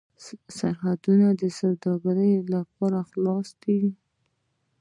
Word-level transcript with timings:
سرحدونه 0.57 1.27
د 1.41 1.43
سوداګرۍ 1.59 2.33
لپاره 2.53 2.99
خلاص 3.09 3.47
دي. 3.61 3.79